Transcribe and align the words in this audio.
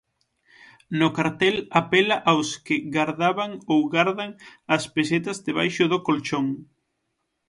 No 0.99 1.07
cartel 1.17 1.55
apela 1.81 2.17
aos 2.31 2.49
que 2.65 2.75
gardaban 2.95 3.51
ou 3.73 3.79
gardan 3.95 4.31
as 4.75 4.83
pesetas 4.95 5.37
debaixo 5.47 5.83
do 5.91 5.99
colchón. 6.07 6.45